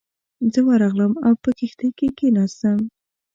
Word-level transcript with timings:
زه 0.53 0.59
ورغلم 0.67 1.13
او 1.25 1.33
په 1.43 1.49
کښتۍ 1.57 1.89
کې 1.97 2.07
کېناستم. 2.17 2.79